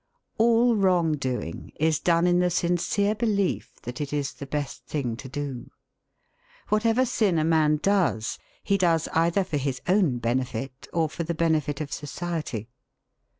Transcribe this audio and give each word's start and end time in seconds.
All 0.39 0.75
wrong 0.75 1.13
doing 1.15 1.73
is 1.79 1.99
done 1.99 2.25
in 2.25 2.39
the 2.39 2.49
sincere 2.49 3.13
belief 3.13 3.79
that 3.83 4.01
it 4.01 4.11
is 4.11 4.33
the 4.33 4.47
best 4.47 4.87
thing 4.87 5.15
to 5.17 5.29
do. 5.29 5.69
Whatever 6.69 7.05
sin 7.05 7.37
a 7.37 7.43
man 7.43 7.77
does 7.83 8.39
he 8.63 8.79
does 8.79 9.07
either 9.09 9.43
for 9.43 9.57
his 9.57 9.79
own 9.87 10.17
benefit 10.17 10.87
or 10.91 11.07
for 11.07 11.21
the 11.21 11.35
benefit 11.35 11.81
of 11.81 11.93
society. 11.93 12.67